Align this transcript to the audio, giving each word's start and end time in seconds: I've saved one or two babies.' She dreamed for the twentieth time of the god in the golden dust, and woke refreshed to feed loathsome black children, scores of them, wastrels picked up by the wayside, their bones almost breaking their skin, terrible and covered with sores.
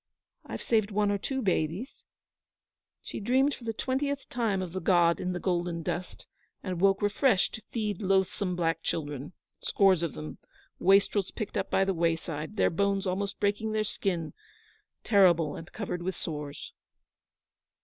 I've 0.47 0.63
saved 0.63 0.89
one 0.89 1.11
or 1.11 1.19
two 1.19 1.43
babies.' 1.43 2.05
She 3.03 3.19
dreamed 3.19 3.53
for 3.53 3.65
the 3.65 3.71
twentieth 3.71 4.27
time 4.29 4.63
of 4.63 4.73
the 4.73 4.79
god 4.81 5.19
in 5.19 5.31
the 5.31 5.39
golden 5.39 5.83
dust, 5.83 6.25
and 6.63 6.81
woke 6.81 7.03
refreshed 7.03 7.53
to 7.53 7.61
feed 7.69 8.01
loathsome 8.01 8.55
black 8.55 8.81
children, 8.81 9.33
scores 9.59 10.01
of 10.01 10.13
them, 10.13 10.39
wastrels 10.79 11.29
picked 11.29 11.55
up 11.55 11.69
by 11.69 11.85
the 11.85 11.93
wayside, 11.93 12.55
their 12.57 12.71
bones 12.71 13.05
almost 13.05 13.39
breaking 13.39 13.73
their 13.73 13.83
skin, 13.83 14.33
terrible 15.03 15.55
and 15.55 15.71
covered 15.71 16.01
with 16.01 16.15
sores. 16.15 16.73